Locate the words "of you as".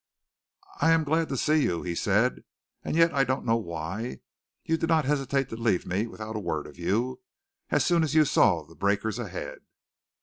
6.65-7.85